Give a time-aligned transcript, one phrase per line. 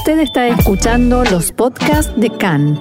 [0.00, 2.80] Usted está escuchando los podcasts de CAN.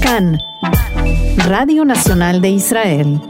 [0.00, 0.38] CAN,
[1.48, 3.20] Radio Nacional de Israel.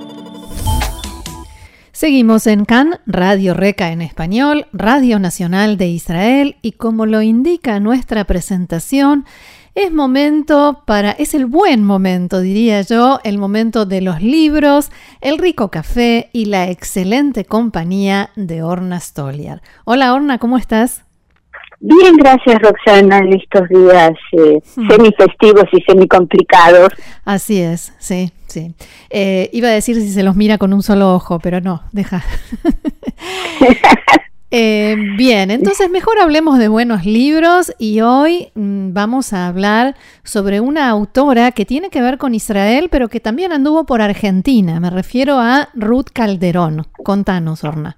[1.91, 7.81] Seguimos en CAN, Radio Reca en español, Radio Nacional de Israel y como lo indica
[7.81, 9.25] nuestra presentación,
[9.83, 14.91] es momento para, es el buen momento, diría yo, el momento de los libros,
[15.23, 19.63] el rico café y la excelente compañía de Orna Stoliar.
[19.85, 21.05] Hola Orna, ¿cómo estás?
[21.81, 24.91] Bien, gracias Roxana, en estos días eh, hmm.
[24.91, 26.93] semifestivos y semicomplicados.
[27.25, 28.75] Así es, sí, sí.
[29.09, 32.23] Eh, iba a decir si se los mira con un solo ojo, pero no, deja.
[34.53, 40.61] Eh, bien, entonces mejor hablemos de buenos libros y hoy mm, vamos a hablar sobre
[40.61, 44.81] una autora que tiene que ver con Israel, pero que también anduvo por Argentina.
[44.81, 46.87] Me refiero a Ruth Calderón.
[47.05, 47.97] Contanos, Orna.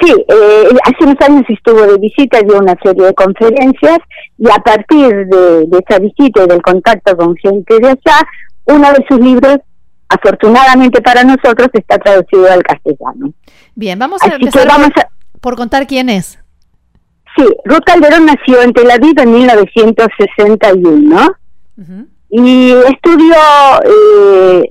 [0.00, 3.98] Sí, eh, hace unos años estuvo de visita, dio una serie de conferencias
[4.38, 8.20] y a partir de, esa visita y del contacto con gente de allá,
[8.66, 9.58] uno de sus libros
[10.08, 13.32] afortunadamente para nosotros está traducido al castellano.
[13.74, 15.08] Bien, vamos a empezar vamos a,
[15.40, 16.38] por contar quién es.
[17.36, 21.36] Sí, Ruth Calderón nació en Tel Aviv en 1961
[22.28, 23.36] y estudió
[23.84, 24.64] eh,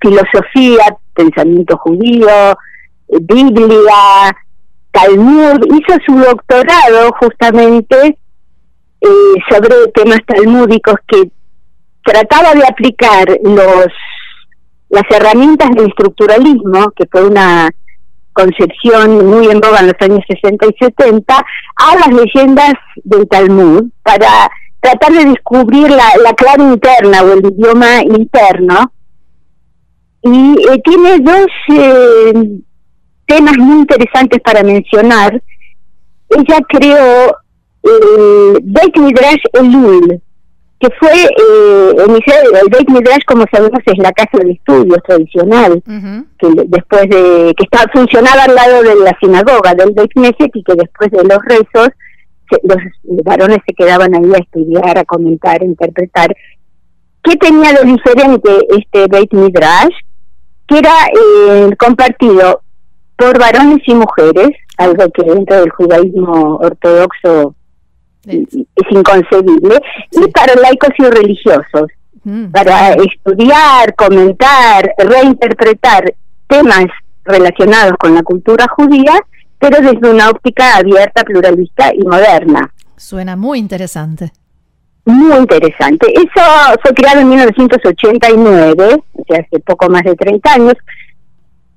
[0.00, 2.28] filosofía, pensamiento judío,
[3.08, 4.36] Biblia,
[4.92, 8.18] Talmud, hizo su doctorado justamente
[9.00, 11.30] eh, sobre temas talmúdicos que
[12.04, 13.88] trataba de aplicar los
[14.90, 17.70] las herramientas del estructuralismo, que fue una
[18.40, 22.72] concepción muy en boga en los años 60 y 70 a las leyendas
[23.04, 28.92] del Talmud para tratar de descubrir la, la clave interna o el idioma interno.
[30.22, 32.32] Y eh, tiene dos eh,
[33.26, 35.42] temas muy interesantes para mencionar.
[36.30, 37.36] Ella creó
[37.82, 40.22] el Beit Midrash Elul,
[40.80, 46.48] que fue eh, el Beit Midrash, como sabemos, es la casa de estudios tradicional, que
[46.66, 50.74] después de que estaba funcionaba al lado de la sinagoga del Beit Knesset y que
[50.74, 51.90] después de los rezos
[52.62, 56.34] los varones se quedaban ahí a estudiar, a comentar, a interpretar.
[57.22, 59.94] ¿Qué tenía de diferente este Beit Midrash?
[60.66, 62.62] Que era eh, compartido
[63.16, 67.54] por varones y mujeres, algo que dentro del judaísmo ortodoxo
[68.26, 69.80] es inconcebible,
[70.12, 71.90] y para laicos y religiosos,
[72.24, 72.46] mm.
[72.46, 76.14] para estudiar, comentar, reinterpretar
[76.46, 76.86] temas
[77.24, 79.14] relacionados con la cultura judía,
[79.58, 82.72] pero desde una óptica abierta, pluralista y moderna.
[82.96, 84.32] Suena muy interesante.
[85.04, 86.12] Muy interesante.
[86.12, 86.42] Eso
[86.82, 90.74] fue creado en 1989, o sea, hace poco más de 30 años,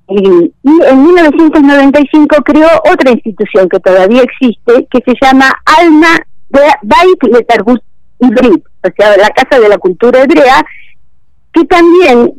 [0.08, 6.18] y, en 1995 creó otra institución que todavía existe, que se llama Alma
[6.82, 7.82] Bait Letargut
[8.20, 10.64] Ibrit, o sea, la Casa de la Cultura Hebrea,
[11.52, 12.32] que también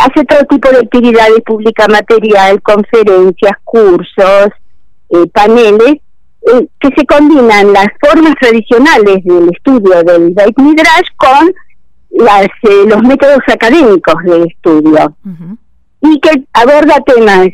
[0.00, 4.48] hace todo tipo de actividades públicas, material, conferencias, cursos,
[5.10, 5.96] eh, paneles,
[6.42, 11.52] eh, que se combinan las formas tradicionales del estudio del Beit Midrash con
[12.10, 15.14] las, eh, los métodos académicos del estudio.
[16.00, 17.48] Y que aborda temas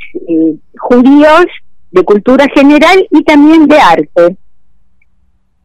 [0.78, 1.46] judíos,
[1.90, 4.36] de cultura general y también de arte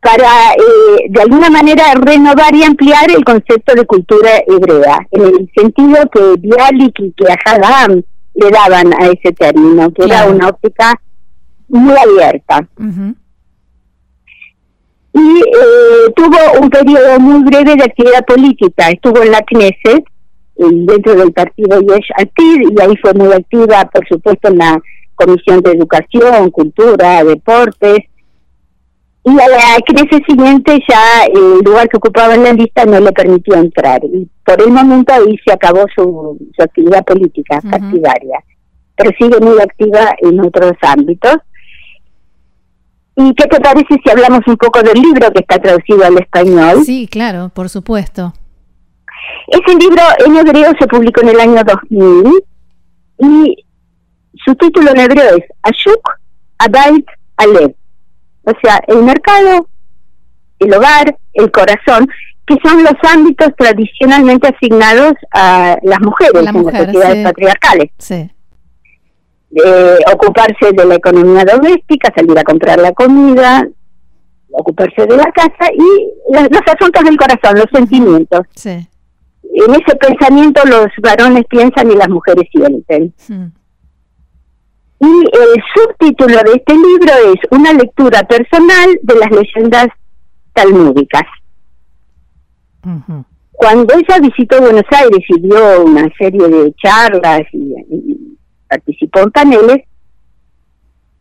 [0.01, 5.51] para eh, de alguna manera renovar y ampliar el concepto de cultura hebrea, en el
[5.55, 8.01] sentido que Bialik y que Hadam
[8.35, 10.99] le daban a ese término, que era una óptica
[11.67, 12.67] muy abierta.
[15.11, 20.03] Y eh, tuvo un periodo muy breve de actividad política, estuvo en la Knesset,
[20.55, 24.81] dentro del partido Yesh Atid, y ahí fue muy activa, por supuesto, en la
[25.15, 28.08] Comisión de Educación, Cultura, Deportes,
[29.23, 33.11] y a la crisis siguiente ya el lugar que ocupaba en la lista no le
[33.11, 34.01] permitió entrar.
[34.03, 38.39] Y por el momento ahí se acabó su, actividad política partidaria.
[38.95, 41.37] Pero sigue muy activa en otros ámbitos.
[43.17, 46.83] ¿Y qué te parece si hablamos un poco del libro que está traducido al español?
[46.85, 48.33] Sí, claro, por supuesto.
[49.47, 52.43] Ese libro en hebreo se publicó en el año 2000
[53.19, 53.65] y
[54.45, 56.19] su título en hebreo es Ashuk
[56.59, 57.05] Abait
[57.35, 57.73] Alev,
[58.43, 59.67] o sea, el mercado,
[60.59, 62.07] el hogar, el corazón,
[62.45, 67.91] que son los ámbitos tradicionalmente asignados a las mujeres en las sociedades patriarcales.
[67.99, 68.29] Sí.
[70.13, 73.67] ocuparse de la economía doméstica, salir a comprar la comida,
[74.51, 78.41] ocuparse de la casa y los, asuntos del corazón, los sentimientos.
[78.55, 78.87] Sí.
[79.43, 83.13] En ese pensamiento los varones piensan y las mujeres sienten.
[85.01, 89.87] Y el subtítulo de este libro es Una lectura personal de las leyendas
[90.53, 91.23] talmúdicas.
[93.51, 98.37] Cuando ella visitó Buenos Aires y dio una serie de charlas y,
[98.67, 99.77] participó en paneles,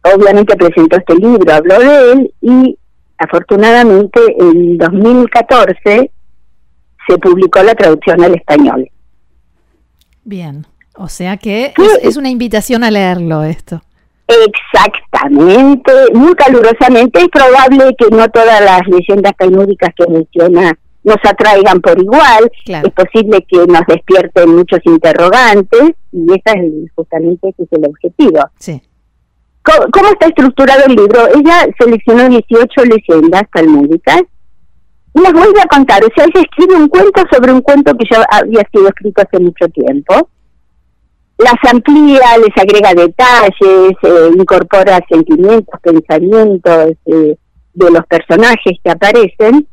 [0.02, 2.78] obviamente presentó este libro, habló de él y
[3.16, 6.10] afortunadamente en 2014
[7.08, 8.90] se publicó la traducción al español.
[10.24, 10.66] Bien,
[10.98, 11.72] o sea que
[12.02, 13.82] es, una invitación a leerlo esto.
[14.26, 17.20] Exactamente, muy calurosamente.
[17.20, 22.50] Es probable que no todas las leyendas talmúdicas que menciona nos atraigan por igual.
[22.66, 28.40] Es posible que nos despierten muchos interrogantes y ese es justamente ese es el objetivo.
[28.58, 28.82] Sí.
[29.62, 31.28] ¿Cómo, está estructurado el libro?
[31.34, 34.22] Ella seleccionó 18 leyendas talmúdicas
[35.14, 36.02] y las vuelve a contar.
[36.04, 39.42] O sea, ella escribe un cuento sobre un cuento que ya había sido escrito hace
[39.42, 40.28] mucho tiempo.
[41.38, 47.36] Las amplía, les agrega detalles, eh, incorpora sentimientos, pensamientos eh,
[47.74, 49.66] de los personajes que aparecen.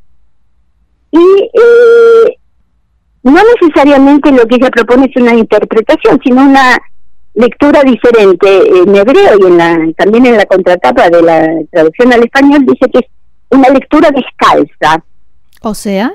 [1.11, 2.37] Y eh,
[3.23, 6.77] no necesariamente lo que ella propone es una interpretación, sino una
[7.33, 12.23] lectura diferente en hebreo y en la, también en la contratapa de la traducción al
[12.23, 13.05] español dice que es
[13.49, 15.03] una lectura descalza.
[15.61, 16.13] O sea.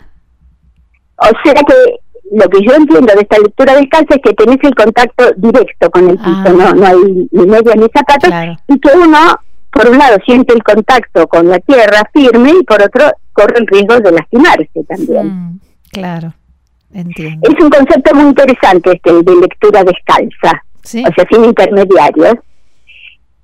[1.16, 2.00] O sea que
[2.30, 6.10] lo que yo entiendo de esta lectura descalza es que tenés el contacto directo con
[6.10, 6.52] el piso, ah.
[6.56, 8.30] no, no hay ni media ni zapatos,
[8.68, 9.18] y que uno,
[9.72, 13.66] por un lado, siente el contacto con la tierra firme y por otro, corre el
[13.66, 15.26] riesgo de lastimarse también.
[15.26, 15.60] Mm,
[15.90, 16.34] claro,
[16.92, 17.48] entiendo.
[17.50, 22.34] Es un concepto muy interesante este de lectura descalza, o sea, sin intermediarios.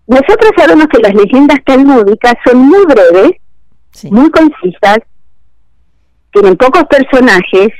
[0.07, 3.33] Nosotros sabemos que las leyendas talmúdicas son muy breves,
[4.11, 4.99] muy concisas,
[6.31, 7.73] tienen pocos personajes,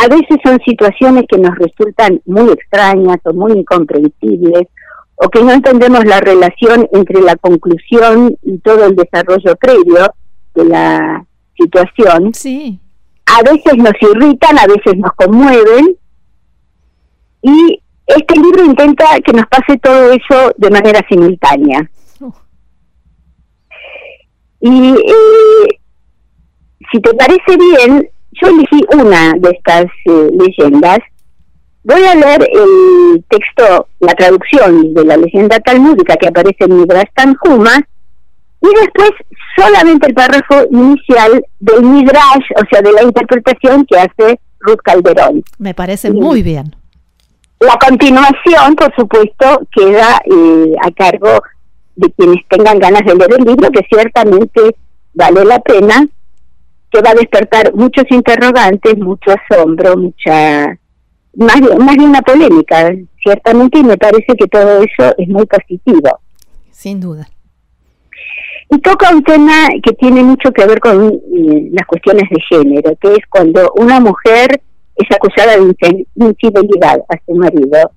[0.00, 4.68] a veces son situaciones que nos resultan muy extrañas o muy incomprensibles,
[5.16, 10.14] o que no entendemos la relación entre la conclusión y todo el desarrollo previo
[10.54, 11.26] de la
[11.58, 12.32] situación.
[12.32, 12.78] Sí.
[13.26, 15.96] A veces nos irritan, a veces nos conmueven,
[17.42, 21.90] y este libro intenta que nos pase todo eso de manera simultánea.
[22.20, 22.32] Oh.
[24.60, 25.80] Y eh,
[26.92, 30.98] si te parece bien, yo elegí una de estas eh, leyendas.
[31.84, 37.08] Voy a leer el texto, la traducción de la leyenda talmúdica que aparece en Midrash
[37.14, 37.78] Tanjuma,
[38.60, 39.10] y después
[39.56, 45.44] solamente el párrafo inicial del Midrash, o sea, de la interpretación que hace Ruth Calderón.
[45.58, 46.74] Me parece muy bien.
[47.60, 51.40] La continuación, por supuesto, queda eh, a cargo
[51.96, 54.76] de quienes tengan ganas de leer el libro, que ciertamente
[55.14, 56.06] vale la pena,
[56.90, 60.78] que va a despertar muchos interrogantes, mucho asombro, mucha
[61.36, 62.92] más, más de una polémica,
[63.22, 66.20] ciertamente, y me parece que todo eso es muy positivo.
[66.70, 67.28] Sin duda.
[68.70, 72.94] Y toca un tema que tiene mucho que ver con eh, las cuestiones de género,
[73.00, 74.60] que es cuando una mujer
[74.94, 77.92] es acusada de infidelidad a su marido.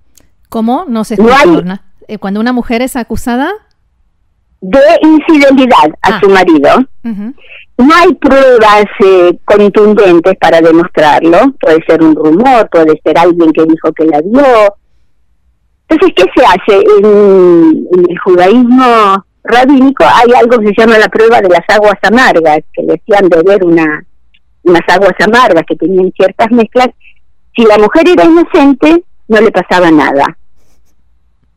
[0.49, 0.85] ¿Cómo?
[0.87, 1.83] No se escucha.
[2.07, 3.51] Eh, cuando una mujer es acusada
[4.61, 6.19] de infidelidad a ah.
[6.21, 6.69] su marido,
[7.81, 11.53] no hay pruebas eh, contundentes para demostrarlo.
[11.59, 14.75] Puede ser un rumor, puede ser alguien que dijo que la vio.
[15.89, 16.83] Entonces, ¿qué se hace?
[16.99, 22.59] En, el judaísmo rabínico hay algo que se llama la prueba de las aguas amargas,
[22.71, 24.05] que decían beber una,
[24.63, 26.89] unas aguas amargas que tenían ciertas mezclas.
[27.55, 30.37] Si la mujer era inocente, no le pasaba nada.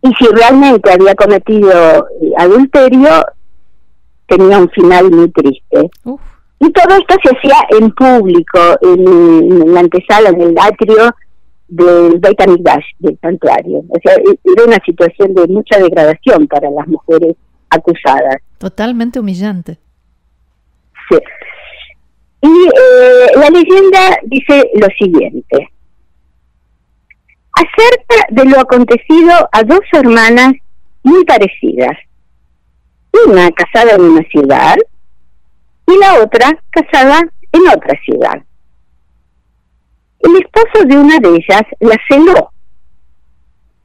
[0.04, 2.06] Y si realmente había cometido
[2.36, 3.08] adulterio,
[4.26, 5.90] tenía un final muy triste.
[6.60, 11.10] Y todo esto se hacía en público, en, la antesala, en el atrio
[11.68, 13.78] del Beit HaMikdash, del santuario.
[13.88, 17.34] O sea, e, era una situación de mucha degradación para las mujeres
[17.70, 18.36] acusadas.
[18.58, 19.78] Totalmente humillante.
[21.08, 21.16] Sí.
[22.42, 25.70] Y eh, la leyenda dice lo siguiente.
[27.54, 30.52] Acerca de lo acontecido a dos hermanas
[31.02, 31.96] muy parecidas,
[33.26, 34.76] una casada en una ciudad
[35.86, 37.20] y la otra casada
[37.52, 38.42] en otra ciudad.
[40.18, 42.50] El esposo de una de ellas la celó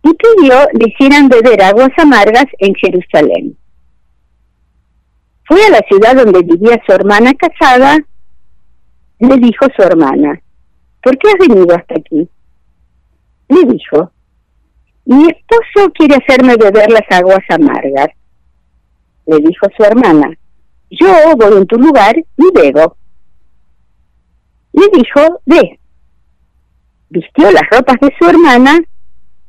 [0.03, 3.57] y pidió le hicieran beber aguas amargas en Jerusalén.
[5.45, 7.97] Fue a la ciudad donde vivía su hermana casada,
[9.19, 10.41] le dijo su hermana,
[11.03, 12.29] ¿por qué has venido hasta aquí?
[13.49, 14.11] Le dijo,
[15.05, 18.09] mi esposo quiere hacerme beber las aguas amargas
[19.29, 20.35] le dijo su hermana,
[20.89, 22.97] yo voy en tu lugar y bebo.
[24.73, 25.79] Le dijo, ve.
[27.09, 28.79] Vistió las ropas de su hermana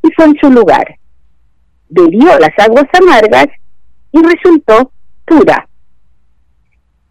[0.02, 0.98] y fue en su lugar.
[1.88, 3.46] bebió las aguas amargas
[4.12, 4.92] y resultó
[5.24, 5.66] pura.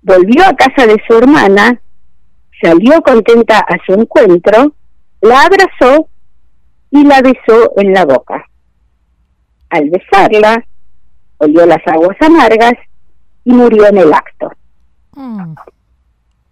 [0.04, 1.82] Volvió a casa de su hermana,
[2.62, 4.74] salió contenta a su encuentro,
[5.22, 6.08] la abrazó
[6.92, 8.44] y la besó en la boca.
[9.70, 10.64] Al besarla,
[11.38, 12.74] olió las aguas amargas
[13.46, 14.52] y murió en el acto.
[15.16, 15.54] Mm.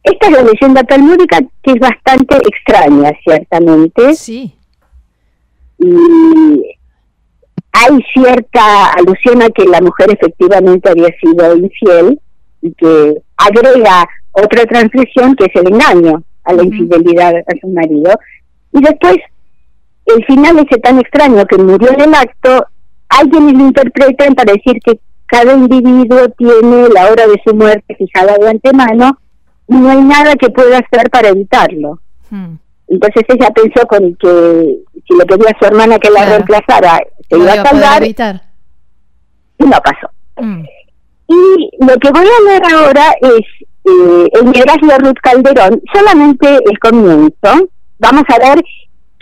[0.03, 4.13] Esta es la leyenda talmúdica que es bastante extraña, ciertamente.
[4.13, 4.55] Sí.
[5.79, 6.77] Y
[7.73, 12.19] hay cierta alusión a que la mujer efectivamente había sido infiel
[12.61, 18.17] y que agrega otra transgresión que es el engaño a la infidelidad a su marido.
[18.71, 19.17] Y después,
[20.07, 22.65] el final ese tan extraño que murió en el acto,
[23.09, 28.37] alguien lo interpreta para decir que cada individuo tiene la hora de su muerte fijada
[28.37, 29.17] de antemano
[29.67, 31.99] y no hay nada que pueda hacer para evitarlo.
[32.29, 32.55] Hmm.
[32.87, 36.99] Entonces ella pensó con que si le pedía a su hermana que la reemplazara,
[37.29, 38.03] se iba a salvar.
[38.03, 40.09] Y no pasó.
[40.37, 40.63] Hmm.
[41.27, 46.47] Y lo que voy a leer ahora es eh, el Midrash de Ruth Calderón, solamente
[46.47, 47.69] el comienzo.
[47.99, 48.63] Vamos a ver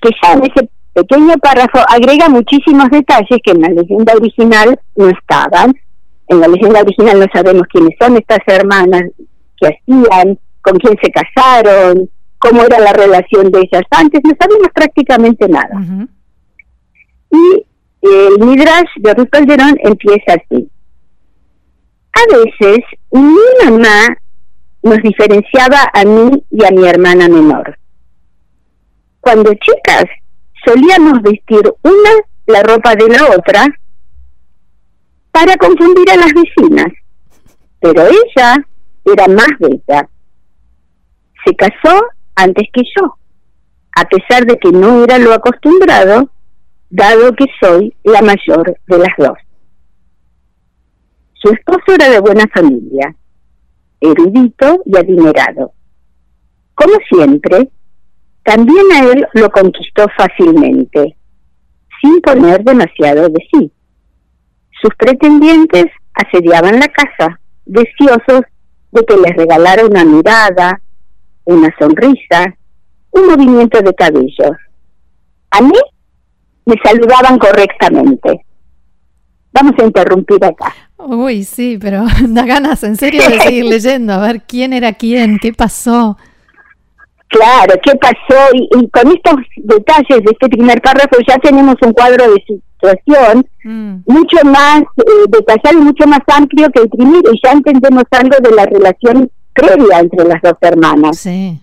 [0.02, 5.10] que ya en ese pequeño párrafo agrega muchísimos detalles que en la leyenda original no
[5.10, 5.74] estaban.
[6.28, 9.04] En la leyenda original no sabemos quiénes son estas hermanas,
[9.58, 12.10] qué hacían, con quién se casaron,
[12.40, 16.08] cómo era la relación de ellas antes, no sabemos prácticamente nada.
[17.32, 17.66] Y
[18.02, 20.70] el Midrash de Ruth Calderón empieza así.
[22.14, 22.80] A veces
[23.12, 24.18] mi mamá
[24.82, 27.78] nos diferenciaba a mí y a mi hermana menor.
[29.20, 30.06] Cuando chicas
[30.66, 32.10] solíamos vestir una
[32.48, 33.66] la ropa de la otra
[35.32, 36.88] para confundir a las vecinas,
[37.80, 38.56] pero ella
[39.04, 40.10] era más bella.
[41.44, 42.02] Se casó
[42.36, 43.18] antes que yo,
[43.96, 46.30] a pesar de que no era lo acostumbrado,
[46.90, 49.38] dado que soy la mayor de las dos.
[51.34, 53.16] Su esposo era de buena familia,
[54.00, 55.74] erudito y adinerado.
[56.74, 57.70] Como siempre,
[58.46, 61.18] también a él lo conquistó fácilmente,
[62.00, 63.72] sin poner demasiado de sí.
[64.80, 68.42] Sus pretendientes asediaban la casa, deseosos
[68.92, 70.80] de que les regalara una mirada,
[71.46, 72.56] una sonrisa,
[73.10, 74.58] un movimiento de cabellos.
[75.50, 75.80] A mí
[76.68, 78.46] me saludaban correctamente.
[79.52, 80.72] Vamos a interrumpir acá.
[80.98, 85.40] Uy, sí, pero da ganas en serio de seguir leyendo, a ver quién era quién,
[85.40, 86.16] qué pasó.
[87.28, 92.32] Claro, qué pasó y, con estos detalles de este primer párrafo ya tenemos un cuadro
[92.32, 93.96] de situación mm.
[94.06, 98.38] mucho más eh, detallado y mucho más amplio que el primero y ya entendemos algo
[98.42, 101.18] de la relación previa entre las dos hermanas.
[101.18, 101.60] Sí,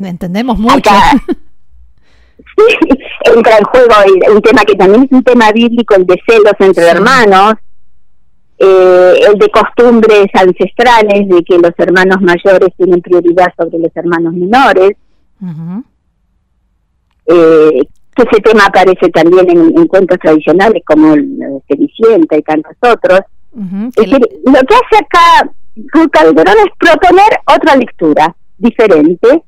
[0.00, 0.90] entendemos mucho.
[2.36, 2.96] sí,
[3.34, 3.94] entra en juego
[4.34, 7.54] un tema que también es un tema bíblico, el de celos entre hermanos
[8.64, 14.34] eh, el de costumbres ancestrales, de que los hermanos mayores tienen prioridad sobre los hermanos
[14.34, 14.92] menores.
[17.26, 17.82] eh,
[18.14, 23.20] que ese tema aparece también en, cuentos tradicionales como el Cenicienta y tantos otros.
[23.96, 25.50] es decir, lo que hace acá
[26.12, 29.42] Calderón es proponer otra lectura diferente,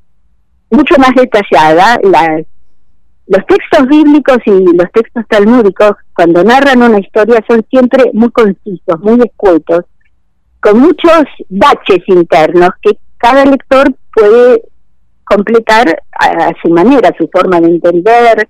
[0.71, 1.99] mucho más detallada.
[2.03, 2.43] Las
[3.27, 8.99] los textos bíblicos y los textos talmúdicos, cuando narran una historia, son siempre muy concisos,
[9.01, 9.85] muy escuetos,
[10.59, 14.61] con muchos baches internos que cada lector puede
[15.23, 18.47] completar a, su manera, a su forma de entender,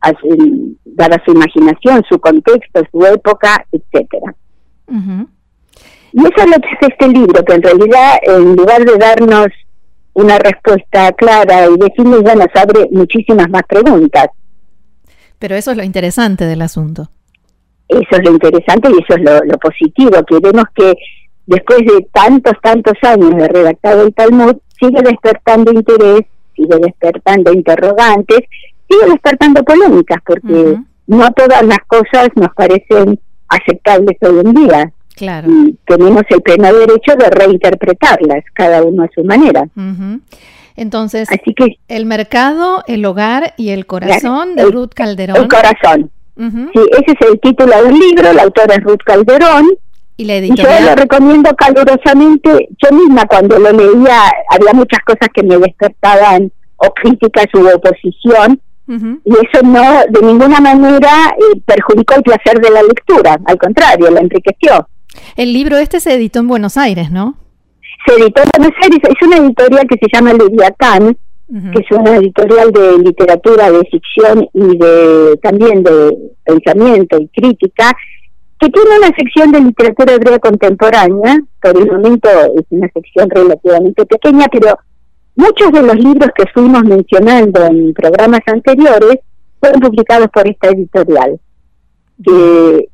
[0.00, 4.34] a su, dada su imaginación, su contexto, su época, etcétera.
[6.12, 9.48] Y eso es lo que es este libro, que en realidad, en lugar de darnos
[10.14, 14.26] una respuesta clara y decirle ya nos abre muchísimas más preguntas.
[15.38, 17.08] Pero eso es lo interesante del asunto.
[17.88, 20.94] Eso es lo interesante y eso es lo, positivo, que vemos que
[21.46, 26.22] después de tantos, tantos años de redactado el Talmud, sigue despertando interés,
[26.56, 28.40] sigue despertando interrogantes,
[28.88, 34.92] sigue despertando polémicas, porque no todas las cosas nos parecen aceptables hoy en día.
[35.14, 35.48] Claro.
[35.50, 39.68] Y tenemos el pleno derecho de reinterpretarlas, cada uno a su manera.
[40.76, 45.36] Entonces, Así que, el mercado, el hogar y el corazón de Ruth Calderón.
[45.36, 46.10] El corazón.
[46.36, 49.68] Sí, ese es el título del libro, la autora es Ruth Calderón.
[50.16, 50.82] Y la editorial.
[50.82, 52.68] yo lo recomiendo calurosamente.
[52.82, 58.60] Yo misma cuando lo leía había muchas cosas que me despertaban o críticas u oposición.
[59.24, 64.10] Y eso no, de ninguna manera, eh, perjudicó el placer de la lectura, al contrario,
[64.10, 64.86] la enriqueció.
[65.36, 67.36] El libro este se editó en Buenos Aires, ¿no?
[68.06, 71.16] Se editó en Buenos Aires, es una editorial que se llama Leviatán,
[71.48, 77.92] que es una editorial de literatura, de ficción y de también de pensamiento y crítica,
[78.58, 84.06] que tiene una sección de literatura hebrea contemporánea, por el momento es una sección relativamente
[84.06, 84.78] pequeña, pero
[85.34, 89.18] muchos de los libros que fuimos mencionando en programas anteriores
[89.60, 91.40] fueron publicados por esta editorial,
[92.24, 92.88] que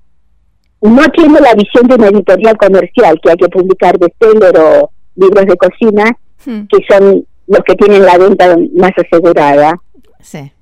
[0.81, 5.47] no tiene la visión de una editorial comercial, que hay que publicar bestseller o libros
[5.47, 6.17] de cocina,
[6.47, 6.67] hmm.
[6.67, 9.81] que son los que tienen la venta más asegurada,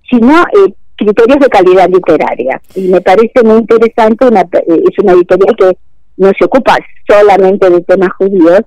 [0.09, 2.61] sino eh, criterios de calidad literaria.
[2.75, 5.77] Y me parece muy interesante, una, eh, es una editorial que
[6.17, 8.61] no se ocupa solamente de temas judíos,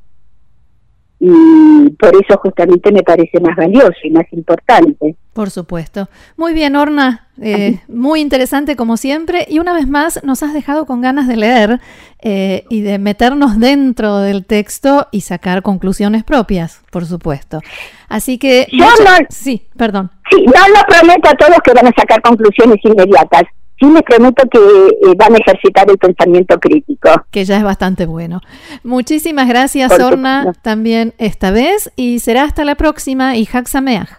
[1.20, 5.16] y por eso justamente me parece más valioso y más importante.
[5.34, 6.08] Por supuesto.
[6.38, 10.86] Muy bien, Orna, eh, muy interesante como siempre y una vez más nos has dejado
[10.86, 11.80] con ganas de leer
[12.22, 17.62] eh, y de meternos dentro del texto y sacar conclusiones propias, por supuesto.
[18.08, 18.68] Así que...
[18.72, 20.12] Yo no, sí, perdón.
[20.30, 23.44] Sí, no lo prometo a todos que van a sacar conclusiones inmediatas
[23.80, 27.10] sí me prometo que eh, van a ejercitar el pensamiento crítico.
[27.32, 28.42] Que ya es bastante bueno.
[28.84, 34.10] Muchísimas gracias, Orna, también esta vez, y será hasta la próxima, y Sameach.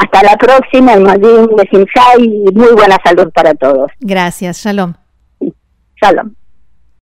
[0.00, 0.96] Hasta la próxima,
[2.18, 3.90] y muy buena salud para todos.
[4.00, 4.94] Gracias, Shalom.
[6.02, 6.34] Shalom.